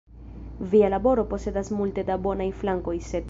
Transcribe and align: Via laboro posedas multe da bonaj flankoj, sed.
Via 0.71 0.89
laboro 0.93 1.27
posedas 1.35 1.71
multe 1.79 2.07
da 2.09 2.19
bonaj 2.29 2.51
flankoj, 2.65 2.99
sed. 3.13 3.19